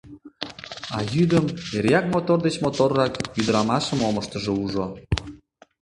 [0.95, 1.45] А йӱдым
[1.77, 4.85] эреак мотор деч моторрак ӱдырамашым омыштыжо ужо.